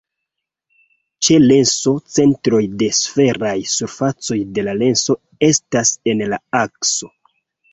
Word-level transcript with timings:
Ĉe 1.27 1.35
lenso 1.43 1.93
centroj 2.15 2.61
de 2.79 2.87
sferaj 3.01 3.53
surfacoj 3.75 4.39
de 4.57 4.65
la 4.69 4.75
lenso 4.81 5.17
estas 5.51 5.93
en 6.15 6.25
la 6.33 6.41
akso. 6.63 7.13